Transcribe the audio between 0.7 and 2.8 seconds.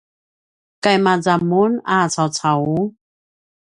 kaimazan mun a caucau?